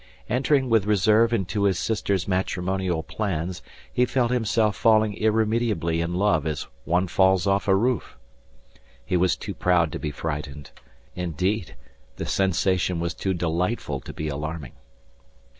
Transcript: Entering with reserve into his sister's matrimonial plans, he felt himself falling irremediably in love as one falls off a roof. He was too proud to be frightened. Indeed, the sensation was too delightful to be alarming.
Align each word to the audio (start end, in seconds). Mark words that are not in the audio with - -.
Entering 0.27 0.67
with 0.67 0.87
reserve 0.87 1.31
into 1.31 1.65
his 1.65 1.77
sister's 1.77 2.27
matrimonial 2.27 3.03
plans, 3.03 3.61
he 3.93 4.03
felt 4.07 4.31
himself 4.31 4.75
falling 4.75 5.13
irremediably 5.13 6.01
in 6.01 6.15
love 6.15 6.47
as 6.47 6.65
one 6.85 7.05
falls 7.07 7.45
off 7.45 7.67
a 7.67 7.75
roof. 7.75 8.17
He 9.05 9.15
was 9.15 9.35
too 9.35 9.53
proud 9.53 9.91
to 9.91 9.99
be 9.99 10.09
frightened. 10.09 10.71
Indeed, 11.15 11.75
the 12.15 12.25
sensation 12.25 12.99
was 12.99 13.13
too 13.13 13.35
delightful 13.35 13.99
to 13.99 14.11
be 14.11 14.27
alarming. 14.27 14.73